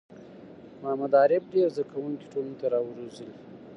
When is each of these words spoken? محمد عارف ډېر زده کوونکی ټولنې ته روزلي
محمد 0.81 1.13
عارف 1.21 1.43
ډېر 1.53 1.67
زده 1.75 1.83
کوونکی 1.91 2.25
ټولنې 2.33 2.55
ته 2.59 2.67
روزلي 2.73 3.33